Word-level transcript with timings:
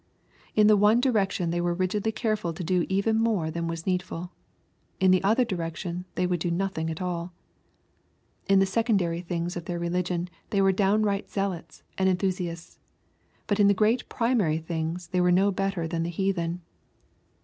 In 0.55 0.65
the 0.65 0.75
one 0.75 0.99
direction 0.99 1.51
they 1.51 1.61
were 1.61 1.75
rigidly 1.75 2.11
careful 2.11 2.53
to 2.53 2.63
do 2.63 2.87
even 2.89 3.19
more 3.19 3.51
than 3.51 3.67
was 3.67 3.85
needful. 3.85 4.31
In 4.99 5.11
the 5.11 5.23
other 5.23 5.45
direction 5.45 6.05
they 6.15 6.25
would 6.25 6.39
do 6.39 6.49
nothing 6.49 6.89
at 6.89 7.03
all. 7.03 7.33
In 8.49 8.57
the 8.57 8.65
secondary 8.65 9.21
things 9.21 9.55
of 9.55 9.65
their 9.65 9.77
religion 9.77 10.27
they 10.49 10.59
were 10.59 10.71
downright 10.71 11.29
zealots 11.29 11.83
and 11.99 12.09
enthus 12.09 12.39
iasts. 12.43 12.77
But 13.45 13.59
in 13.59 13.67
the 13.67 13.75
great 13.75 14.09
primary 14.09 14.57
things 14.57 15.09
they 15.09 15.21
were 15.21 15.31
no 15.31 15.51
bet 15.51 15.73
ter 15.75 15.85
than 15.87 16.01
the 16.01 16.09
heathen. 16.09 16.61